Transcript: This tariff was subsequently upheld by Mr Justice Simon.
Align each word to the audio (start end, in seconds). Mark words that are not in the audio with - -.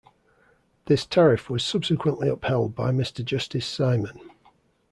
This 0.85 1.05
tariff 1.05 1.47
was 1.47 1.63
subsequently 1.63 2.27
upheld 2.27 2.73
by 2.73 2.89
Mr 2.89 3.23
Justice 3.23 3.67
Simon. 3.67 4.19